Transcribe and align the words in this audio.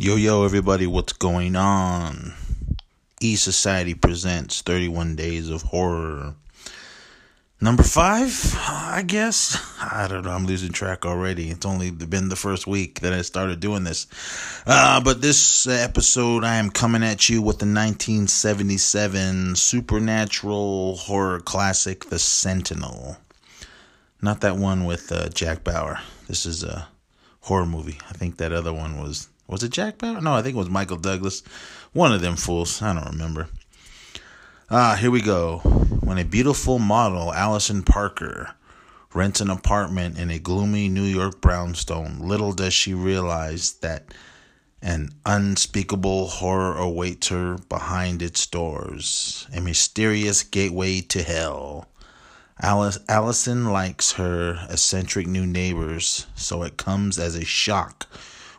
Yo, 0.00 0.14
yo, 0.14 0.44
everybody, 0.44 0.86
what's 0.86 1.12
going 1.12 1.56
on? 1.56 2.32
E 3.20 3.34
Society 3.34 3.94
presents 3.94 4.62
31 4.62 5.16
Days 5.16 5.50
of 5.50 5.62
Horror. 5.62 6.36
Number 7.60 7.82
five, 7.82 8.54
I 8.58 9.02
guess. 9.04 9.60
I 9.80 10.06
don't 10.06 10.24
know. 10.24 10.30
I'm 10.30 10.46
losing 10.46 10.70
track 10.70 11.04
already. 11.04 11.50
It's 11.50 11.66
only 11.66 11.90
been 11.90 12.28
the 12.28 12.36
first 12.36 12.64
week 12.64 13.00
that 13.00 13.12
I 13.12 13.22
started 13.22 13.58
doing 13.58 13.82
this. 13.82 14.06
Uh, 14.64 15.00
but 15.00 15.20
this 15.20 15.66
episode, 15.66 16.44
I 16.44 16.58
am 16.58 16.70
coming 16.70 17.02
at 17.02 17.28
you 17.28 17.42
with 17.42 17.58
the 17.58 17.66
1977 17.66 19.56
supernatural 19.56 20.94
horror 20.94 21.40
classic, 21.40 22.04
The 22.04 22.20
Sentinel. 22.20 23.16
Not 24.22 24.42
that 24.42 24.58
one 24.58 24.84
with 24.84 25.10
uh, 25.10 25.28
Jack 25.30 25.64
Bauer. 25.64 25.98
This 26.28 26.46
is 26.46 26.62
a 26.62 26.86
horror 27.40 27.66
movie. 27.66 27.98
I 28.08 28.12
think 28.12 28.36
that 28.36 28.52
other 28.52 28.72
one 28.72 29.02
was 29.02 29.28
was 29.48 29.62
it 29.62 29.72
Jack 29.72 29.98
Bauer? 29.98 30.20
No, 30.20 30.34
I 30.34 30.42
think 30.42 30.54
it 30.54 30.58
was 30.58 30.68
Michael 30.68 30.98
Douglas. 30.98 31.42
One 31.92 32.12
of 32.12 32.20
them 32.20 32.36
fools. 32.36 32.82
I 32.82 32.92
don't 32.92 33.12
remember. 33.12 33.48
Ah, 34.70 34.96
here 35.00 35.10
we 35.10 35.22
go. 35.22 35.58
When 36.04 36.18
a 36.18 36.24
beautiful 36.24 36.78
model, 36.78 37.32
Allison 37.32 37.82
Parker, 37.82 38.54
rents 39.14 39.40
an 39.40 39.48
apartment 39.48 40.18
in 40.18 40.30
a 40.30 40.38
gloomy 40.38 40.90
New 40.90 41.02
York 41.02 41.40
brownstone, 41.40 42.18
little 42.20 42.52
does 42.52 42.74
she 42.74 42.92
realize 42.92 43.72
that 43.80 44.12
an 44.82 45.08
unspeakable 45.24 46.28
horror 46.28 46.76
awaits 46.76 47.28
her 47.28 47.56
behind 47.70 48.20
its 48.20 48.46
doors, 48.46 49.46
a 49.54 49.60
mysterious 49.62 50.42
gateway 50.42 51.00
to 51.00 51.22
hell. 51.22 51.88
Alice, 52.60 52.98
Allison 53.08 53.72
likes 53.72 54.12
her 54.12 54.66
eccentric 54.68 55.26
new 55.26 55.46
neighbors, 55.46 56.26
so 56.34 56.62
it 56.62 56.76
comes 56.76 57.18
as 57.18 57.34
a 57.34 57.44
shock 57.44 58.06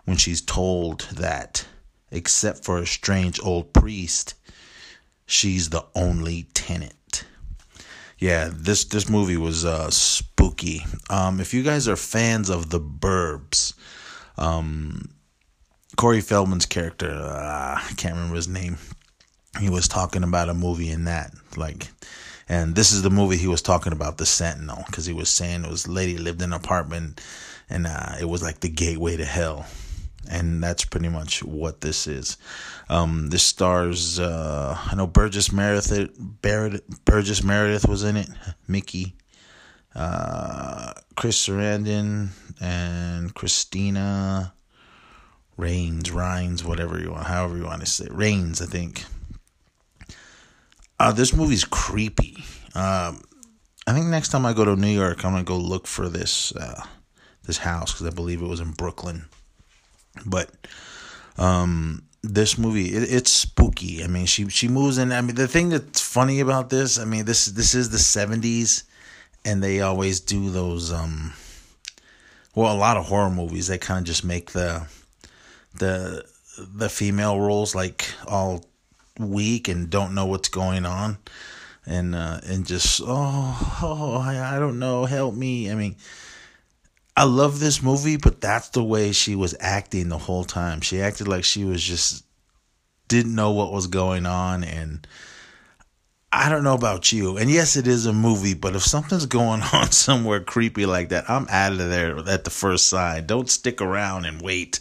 when 0.10 0.18
she's 0.18 0.42
told 0.42 1.02
that, 1.12 1.68
except 2.10 2.66
for 2.66 2.80
a 2.80 2.88
strange 2.88 3.40
old 3.44 3.72
priest, 3.74 4.34
she's 5.28 5.70
the 5.70 5.86
only 5.94 6.48
tenant. 6.56 7.26
Yeah, 8.18 8.50
this 8.52 8.86
this 8.86 9.08
movie 9.08 9.38
was 9.38 9.66
uh, 9.66 9.92
spooky. 9.92 10.84
Um, 11.12 11.40
if 11.40 11.54
you 11.54 11.62
guys 11.62 11.88
are 11.88 11.96
fans 11.96 12.50
of 12.50 12.72
The 12.72 12.80
Burbs, 12.80 13.76
um, 14.36 15.12
Corey 15.96 16.22
Feldman's 16.22 16.66
character, 16.66 17.12
uh, 17.12 17.76
I 17.78 17.94
can't 17.96 18.16
remember 18.16 18.36
his 18.36 18.48
name. 18.48 18.78
He 19.60 19.70
was 19.70 19.88
talking 19.88 20.24
about 20.24 20.50
a 20.50 20.56
movie 20.56 20.90
in 20.90 21.04
that, 21.06 21.34
like, 21.56 21.88
and 22.48 22.76
this 22.76 22.92
is 22.92 23.04
the 23.04 23.12
movie 23.12 23.38
he 23.38 23.48
was 23.48 23.62
talking 23.62 23.94
about, 23.94 24.18
The 24.18 24.26
Sentinel, 24.26 24.86
because 24.88 25.06
he 25.06 25.14
was 25.14 25.30
saying 25.30 25.66
it 25.66 25.70
was 25.70 25.88
lady 25.88 26.18
lived 26.18 26.42
in 26.42 26.52
an 26.52 26.60
apartment, 26.60 27.22
and 27.70 27.86
uh, 27.86 28.16
it 28.20 28.26
was 28.26 28.42
like 28.42 28.62
the 28.62 28.70
gateway 28.70 29.16
to 29.16 29.26
hell 29.26 29.68
and 30.30 30.64
that's 30.64 30.86
pretty 30.86 31.10
much 31.10 31.44
what 31.44 31.82
this 31.82 32.08
is. 32.08 32.38
Um, 32.88 33.30
this 33.30 33.44
stars, 33.44 34.20
uh, 34.20 34.78
I 34.80 34.96
know 34.96 35.08
Burgess 35.08 35.52
Meredith, 35.52 36.18
Burgess 36.42 37.44
Meredith 37.44 37.88
was 37.88 38.04
in 38.04 38.16
it, 38.16 38.30
Mickey, 38.68 39.16
uh, 39.96 40.94
Chris 41.16 41.48
Sarandon, 41.48 42.30
and 42.62 43.34
Cristina 43.34 44.54
Raines, 45.58 46.12
Rhines, 46.12 46.64
whatever 46.64 47.00
you 47.00 47.12
want, 47.12 47.26
however 47.28 47.58
you 47.58 47.66
want 47.66 47.82
to 47.82 47.88
say, 47.88 48.08
Raines, 48.12 48.62
I 48.62 48.66
think. 48.66 49.04
Uh, 51.00 51.12
this 51.12 51.34
movie's 51.34 51.66
creepy. 51.66 52.44
Um, 52.76 53.22
I 53.88 53.94
think 53.94 54.06
next 54.08 54.30
time 54.30 54.46
I 54.46 54.54
go 54.54 54.64
to 54.66 54.76
New 54.76 54.88
York, 54.88 55.26
I'm 55.26 55.32
gonna 55.32 55.44
go 55.44 55.58
look 55.58 55.88
for 55.88 56.08
this 56.08 56.56
uh, 56.56 56.84
this 57.44 57.58
house 57.58 57.94
because 57.94 58.08
I 58.08 58.12
believe 58.12 58.42
it 58.42 58.48
was 58.48 58.60
in 58.60 58.72
Brooklyn. 58.72 59.26
But 60.26 60.50
um, 61.38 62.04
this 62.22 62.58
movie, 62.58 62.88
it, 62.88 63.12
it's 63.12 63.32
spooky. 63.32 64.04
I 64.04 64.08
mean, 64.08 64.26
she 64.26 64.50
she 64.50 64.68
moves 64.68 64.98
in. 64.98 65.12
I 65.12 65.22
mean, 65.22 65.36
the 65.36 65.48
thing 65.48 65.70
that's 65.70 66.02
funny 66.02 66.40
about 66.40 66.70
this, 66.70 67.00
I 67.00 67.06
mean, 67.06 67.26
this 67.26 67.46
this 67.46 67.76
is 67.76 67.90
the 67.90 67.98
'70s, 67.98 68.84
and 69.46 69.64
they 69.64 69.82
always 69.82 70.20
do 70.20 70.50
those. 70.50 70.92
Um, 70.92 71.34
well, 72.56 72.76
a 72.76 72.78
lot 72.78 72.98
of 72.98 73.06
horror 73.06 73.30
movies 73.30 73.68
they 73.68 73.78
kind 73.78 74.00
of 74.00 74.06
just 74.06 74.26
make 74.26 74.52
the 74.52 74.88
the 75.78 76.26
the 76.58 76.90
female 76.90 77.40
roles 77.40 77.76
like 77.76 78.06
all 78.28 78.66
weak 79.18 79.68
and 79.68 79.90
don't 79.90 80.14
know 80.14 80.26
what's 80.26 80.50
going 80.50 80.86
on 80.86 81.18
and 81.86 82.16
uh 82.16 82.40
and 82.46 82.66
just 82.66 83.02
oh 83.04 83.80
oh 83.82 84.18
I, 84.18 84.56
I 84.56 84.60
don't 84.60 84.80
know 84.80 85.06
help 85.06 85.36
me 85.36 85.72
i 85.72 85.76
mean 85.76 85.96
I 87.20 87.26
love 87.26 87.60
this 87.60 87.84
movie, 87.84 88.16
but 88.16 88.40
that's 88.40 88.70
the 88.70 88.82
way 88.82 89.12
she 89.12 89.36
was 89.36 89.54
acting 89.60 90.08
the 90.08 90.18
whole 90.18 90.46
time. 90.46 90.80
She 90.80 91.02
acted 91.02 91.28
like 91.28 91.44
she 91.44 91.66
was 91.66 91.84
just 91.84 92.24
didn't 93.10 93.36
know 93.36 93.52
what 93.52 93.74
was 93.74 93.88
going 93.88 94.26
on 94.26 94.64
and 94.64 95.06
I 96.32 96.48
don't 96.48 96.64
know 96.64 96.76
about 96.76 97.12
you. 97.12 97.36
And 97.36 97.50
yes, 97.50 97.76
it 97.76 97.88
is 97.88 98.06
a 98.06 98.14
movie, 98.14 98.54
but 98.54 98.74
if 98.74 98.84
something's 98.84 99.26
going 99.26 99.62
on 99.74 99.92
somewhere 99.92 100.40
creepy 100.40 100.86
like 100.86 101.10
that, 101.10 101.30
I'm 101.30 101.46
out 101.50 101.74
of 101.74 101.80
there 101.80 102.18
at 102.20 102.46
the 102.46 102.50
first 102.50 102.88
sign. 102.88 103.26
Don't 103.26 103.50
stick 103.50 103.82
around 103.82 104.24
and 104.24 104.42
wait 104.42 104.80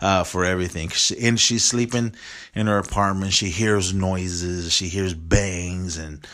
uh, 0.00 0.24
for 0.24 0.42
everything. 0.46 0.90
And 1.20 1.38
she's 1.38 1.66
sleeping 1.66 2.14
in 2.54 2.66
her 2.66 2.78
apartment. 2.78 3.34
She 3.34 3.50
hears 3.50 3.92
noises. 3.92 4.72
She 4.72 4.88
hears 4.88 5.12
bangs, 5.12 5.98
and 5.98 6.26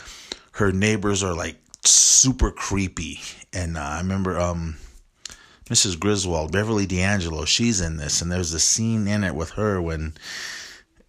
her 0.53 0.71
neighbors 0.71 1.23
are 1.23 1.33
like 1.33 1.57
super 1.83 2.51
creepy. 2.51 3.19
And 3.51 3.75
uh, 3.75 3.81
I 3.81 3.97
remember 3.97 4.39
um, 4.39 4.77
Mrs. 5.71 5.97
Griswold, 5.97 6.51
Beverly 6.51 6.85
D'Angelo, 6.85 7.45
she's 7.45 7.79
in 7.79 7.95
this, 7.95 8.21
and 8.21 8.29
there's 8.29 8.53
a 8.53 8.59
scene 8.59 9.07
in 9.07 9.23
it 9.23 9.33
with 9.33 9.51
her 9.51 9.81
when 9.81 10.13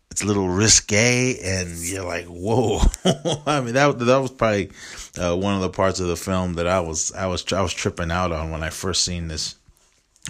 it's 0.08 0.22
a 0.22 0.26
little 0.26 0.48
risque, 0.48 1.36
and 1.42 1.76
you're 1.78 2.04
like, 2.04 2.26
whoa! 2.26 2.80
I 3.46 3.60
mean, 3.60 3.74
that 3.74 3.98
that 3.98 4.18
was 4.18 4.30
probably 4.30 4.70
uh, 5.18 5.34
one 5.36 5.54
of 5.54 5.62
the 5.62 5.68
parts 5.68 5.98
of 5.98 6.06
the 6.06 6.16
film 6.16 6.54
that 6.54 6.68
I 6.68 6.78
was 6.78 7.10
I 7.12 7.26
was 7.26 7.50
I 7.52 7.60
was 7.60 7.72
tripping 7.72 8.12
out 8.12 8.30
on 8.30 8.52
when 8.52 8.62
I 8.62 8.70
first 8.70 9.04
seen 9.04 9.26
this. 9.26 9.56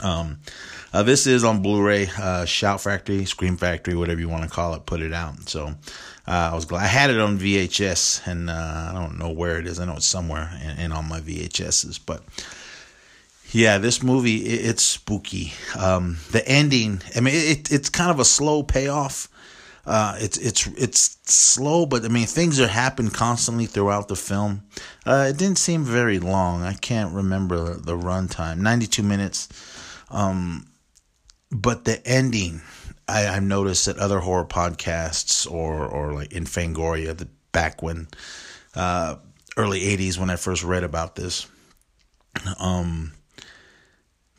Um, 0.02 0.38
uh, 0.94 1.02
this 1.02 1.26
is 1.26 1.44
on 1.44 1.60
Blu-ray, 1.60 2.08
uh, 2.18 2.46
Shout 2.46 2.80
Factory, 2.80 3.26
Scream 3.26 3.58
Factory, 3.58 3.94
whatever 3.94 4.20
you 4.20 4.28
want 4.30 4.44
to 4.44 4.48
call 4.48 4.72
it, 4.74 4.86
put 4.86 5.02
it 5.02 5.12
out. 5.12 5.48
So 5.48 5.66
uh, 6.26 6.50
I 6.52 6.54
was 6.54 6.64
glad 6.64 6.84
I 6.84 6.86
had 6.86 7.10
it 7.10 7.20
on 7.20 7.38
VHS, 7.38 8.26
and 8.26 8.48
uh, 8.48 8.90
I 8.90 8.92
don't 8.94 9.18
know 9.18 9.30
where 9.30 9.58
it 9.58 9.66
is. 9.66 9.78
I 9.78 9.84
know 9.84 9.96
it's 9.96 10.06
somewhere 10.06 10.50
in, 10.62 10.78
in 10.78 10.92
on 10.92 11.06
my 11.06 11.20
VHSs, 11.20 12.00
but 12.06 12.22
yeah, 13.52 13.78
this 13.78 14.02
movie 14.02 14.38
it, 14.38 14.66
it's 14.66 14.82
spooky. 14.82 15.52
Um, 15.78 16.18
the 16.30 16.46
ending, 16.48 17.02
I 17.14 17.20
mean, 17.20 17.34
it, 17.34 17.70
it's 17.70 17.88
kind 17.88 18.10
of 18.10 18.18
a 18.18 18.24
slow 18.24 18.62
payoff. 18.62 19.28
Uh, 19.84 20.16
it's 20.18 20.38
it's 20.38 20.66
it's 20.78 21.18
slow, 21.24 21.86
but 21.86 22.04
I 22.04 22.08
mean 22.08 22.26
things 22.26 22.60
are 22.60 22.68
happening 22.68 23.10
constantly 23.10 23.66
throughout 23.66 24.08
the 24.08 24.16
film. 24.16 24.62
Uh, 25.04 25.26
it 25.30 25.36
didn't 25.36 25.58
seem 25.58 25.82
very 25.82 26.20
long. 26.20 26.62
I 26.62 26.74
can't 26.74 27.12
remember 27.12 27.74
the, 27.74 27.96
runtime, 27.96 28.58
ninety 28.58 28.86
two 28.86 29.02
minutes. 29.02 29.48
Um, 30.08 30.68
but 31.50 31.84
the 31.84 32.06
ending, 32.06 32.62
I, 33.08 33.26
I've 33.26 33.42
noticed 33.42 33.86
that 33.86 33.98
other 33.98 34.20
horror 34.20 34.44
podcasts 34.44 35.50
or 35.50 35.84
or 35.84 36.12
like 36.12 36.32
in 36.32 36.44
Fangoria, 36.44 37.16
the 37.16 37.28
back 37.50 37.82
when 37.82 38.06
uh, 38.76 39.16
early 39.56 39.80
'80s 39.80 40.16
when 40.16 40.30
I 40.30 40.36
first 40.36 40.62
read 40.62 40.84
about 40.84 41.16
this. 41.16 41.48
Um, 42.60 43.12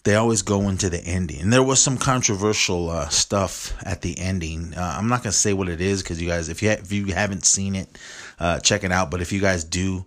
they 0.04 0.16
always 0.16 0.42
go 0.42 0.68
into 0.68 0.90
the 0.90 1.02
ending. 1.04 1.40
And 1.40 1.52
there 1.52 1.64
was 1.64 1.82
some 1.82 1.98
controversial 1.98 2.90
uh, 2.90 3.08
stuff 3.10 3.74
at 3.84 4.02
the 4.02 4.20
ending. 4.20 4.74
Uh, 4.76 4.96
I'm 4.98 5.08
not 5.08 5.24
gonna 5.24 5.32
say 5.32 5.54
what 5.54 5.70
it 5.70 5.80
is 5.82 6.04
because 6.04 6.22
you 6.22 6.28
guys, 6.28 6.50
if 6.50 6.62
you 6.62 6.70
ha- 6.70 6.82
if 6.82 6.92
you 6.92 7.08
haven't 7.08 7.46
seen 7.46 7.76
it, 7.76 7.98
uh, 8.40 8.60
check 8.60 8.84
it 8.84 8.92
out. 8.92 9.10
But 9.10 9.22
if 9.22 9.32
you 9.32 9.40
guys 9.40 9.64
do 9.64 10.06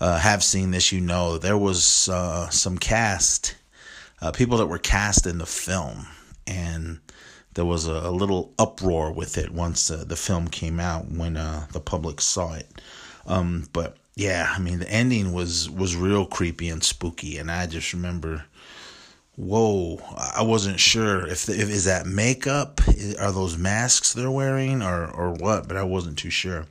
uh, 0.00 0.18
have 0.18 0.42
seen 0.42 0.72
this, 0.72 0.90
you 0.90 1.00
know 1.00 1.38
there 1.38 1.56
was 1.56 2.08
uh, 2.08 2.48
some 2.50 2.76
cast 2.76 3.56
uh, 4.20 4.32
people 4.32 4.58
that 4.58 4.66
were 4.66 4.78
cast 4.78 5.26
in 5.26 5.38
the 5.38 5.46
film, 5.46 6.06
and 6.46 6.98
there 7.54 7.64
was 7.64 7.86
a, 7.86 7.92
a 7.92 8.10
little 8.10 8.52
uproar 8.58 9.12
with 9.12 9.38
it 9.38 9.50
once 9.52 9.88
the 9.88 10.16
film 10.16 10.48
came 10.48 10.80
out 10.80 11.08
when 11.08 11.34
the 11.34 11.82
public 11.84 12.20
saw 12.20 12.54
it. 12.54 12.68
Um, 13.26 13.68
but 13.72 13.96
yeah, 14.16 14.52
I 14.54 14.58
mean 14.58 14.80
the 14.80 14.90
ending 14.90 15.32
was 15.32 15.70
was 15.70 15.94
real 15.94 16.26
creepy 16.26 16.68
and 16.68 16.82
spooky, 16.82 17.38
and 17.38 17.50
I 17.50 17.66
just 17.66 17.92
remember 17.92 18.44
whoa 19.36 19.98
i 20.34 20.42
wasn't 20.42 20.80
sure 20.80 21.26
if, 21.26 21.48
if 21.48 21.68
is 21.68 21.84
that 21.84 22.06
makeup 22.06 22.80
are 23.20 23.32
those 23.32 23.58
masks 23.58 24.14
they're 24.14 24.30
wearing 24.30 24.82
or 24.82 25.06
or 25.06 25.32
what 25.32 25.68
but 25.68 25.76
i 25.76 25.82
wasn't 25.82 26.18
too 26.18 26.30
sure. 26.30 26.66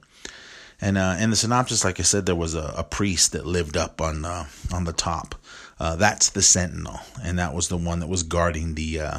And 0.82 0.98
uh, 0.98 1.16
in 1.20 1.30
the 1.30 1.36
synopsis 1.36 1.86
like 1.86 2.00
i 2.00 2.04
said 2.04 2.26
there 2.26 2.36
was 2.36 2.56
a, 2.56 2.74
a 2.76 2.84
priest 2.84 3.32
that 3.32 3.46
lived 3.46 3.78
up 3.78 4.02
on 4.02 4.24
the 4.24 4.48
on 4.74 4.84
the 4.84 4.94
top. 4.94 5.36
Uh, 5.80 5.96
that's 5.96 6.30
the 6.32 6.42
sentinel 6.42 7.00
and 7.24 7.38
that 7.40 7.54
was 7.54 7.68
the 7.68 7.78
one 7.78 8.00
that 8.00 8.10
was 8.10 8.24
guarding 8.24 8.76
the 8.76 9.00
uh, 9.00 9.18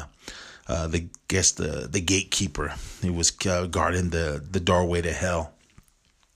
uh 0.67 0.87
the 0.87 1.07
guess 1.27 1.51
the 1.51 1.87
the 1.89 2.01
gatekeeper. 2.01 2.73
He 3.01 3.09
was 3.09 3.31
uh, 3.47 3.65
guarding 3.67 4.09
the 4.09 4.43
the 4.51 4.59
doorway 4.59 5.01
to 5.01 5.13
hell. 5.13 5.53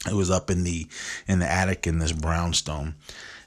It 0.10 0.14
was 0.14 0.32
up 0.32 0.50
in 0.50 0.64
the 0.64 0.88
in 1.28 1.40
the 1.40 1.52
attic 1.52 1.86
in 1.86 2.00
this 2.00 2.14
brownstone. 2.14 2.96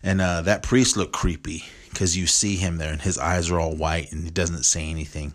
And 0.02 0.20
uh, 0.20 0.42
that 0.42 0.62
priest 0.62 0.98
looked 0.98 1.14
creepy 1.14 1.64
because 1.94 2.16
you 2.16 2.26
see 2.26 2.56
him 2.56 2.76
there 2.76 2.92
and 2.92 3.00
his 3.00 3.16
eyes 3.16 3.50
are 3.50 3.58
all 3.58 3.74
white 3.74 4.12
and 4.12 4.24
he 4.24 4.30
doesn't 4.30 4.64
say 4.64 4.90
anything. 4.90 5.32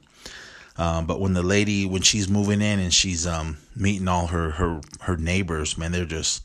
Um, 0.77 1.07
but 1.07 1.19
when 1.19 1.33
the 1.33 1.43
lady, 1.43 1.85
when 1.85 2.03
she's 2.03 2.29
moving 2.29 2.61
in 2.61 2.79
and 2.79 2.93
she's 2.93 3.25
um, 3.25 3.57
meeting 3.75 4.07
all 4.07 4.27
her, 4.27 4.51
her 4.51 4.79
her 5.01 5.17
neighbors, 5.17 5.77
man, 5.77 5.91
they're 5.91 6.05
just 6.05 6.41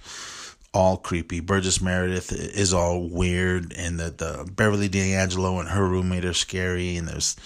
all 0.72 0.96
creepy. 0.96 1.38
Burgess 1.38 1.80
Meredith 1.80 2.32
is 2.32 2.74
all 2.74 3.08
weird, 3.08 3.72
and 3.76 3.98
the, 4.00 4.10
the 4.10 4.50
Beverly 4.50 4.88
D'Angelo 4.88 5.60
and 5.60 5.68
her 5.68 5.86
roommate 5.86 6.24
are 6.24 6.34
scary, 6.34 6.96
and 6.96 7.06
there's 7.06 7.36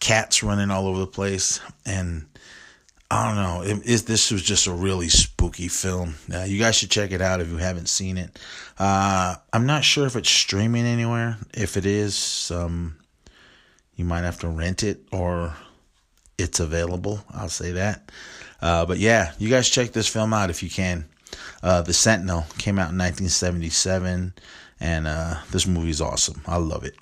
cats 0.00 0.42
running 0.42 0.70
all 0.70 0.86
over 0.86 1.00
the 1.00 1.06
place. 1.06 1.60
And 1.84 2.24
I 3.12 3.26
don't 3.26 3.36
know, 3.36 3.62
it, 3.62 3.82
it, 3.84 4.06
this 4.06 4.30
was 4.30 4.42
just 4.42 4.66
a 4.66 4.72
really 4.72 5.10
spooky 5.10 5.68
film. 5.68 6.14
Uh, 6.32 6.44
you 6.44 6.58
guys 6.58 6.76
should 6.76 6.90
check 6.90 7.10
it 7.12 7.20
out 7.20 7.42
if 7.42 7.48
you 7.50 7.58
haven't 7.58 7.90
seen 7.90 8.16
it. 8.16 8.38
Uh, 8.78 9.34
I'm 9.52 9.66
not 9.66 9.84
sure 9.84 10.06
if 10.06 10.16
it's 10.16 10.30
streaming 10.30 10.86
anywhere. 10.86 11.36
If 11.52 11.76
it 11.76 11.84
is, 11.84 12.50
um, 12.54 12.96
you 13.96 14.06
might 14.06 14.22
have 14.22 14.38
to 14.40 14.48
rent 14.48 14.82
it 14.82 15.02
or 15.12 15.54
it's 16.38 16.58
available. 16.58 17.22
I'll 17.34 17.50
say 17.50 17.72
that. 17.72 18.10
Uh, 18.62 18.86
but 18.86 18.98
yeah, 18.98 19.32
you 19.38 19.50
guys 19.50 19.68
check 19.68 19.92
this 19.92 20.08
film 20.08 20.32
out 20.32 20.48
if 20.48 20.62
you 20.62 20.70
can. 20.70 21.04
Uh, 21.62 21.82
the 21.82 21.92
Sentinel 21.92 22.46
came 22.56 22.78
out 22.78 22.92
in 22.92 22.98
1977, 22.98 24.32
and 24.80 25.06
uh, 25.06 25.34
this 25.50 25.66
movie 25.66 25.90
is 25.90 26.00
awesome. 26.00 26.40
I 26.46 26.56
love 26.56 26.84
it. 26.84 26.94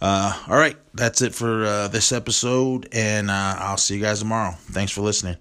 Uh, 0.00 0.40
all 0.48 0.56
right, 0.56 0.76
that's 0.94 1.22
it 1.22 1.34
for 1.34 1.64
uh, 1.64 1.88
this 1.88 2.12
episode, 2.12 2.88
and 2.92 3.30
uh, 3.30 3.56
I'll 3.58 3.76
see 3.76 3.96
you 3.96 4.00
guys 4.02 4.20
tomorrow. 4.20 4.52
Thanks 4.70 4.92
for 4.92 5.00
listening. 5.00 5.36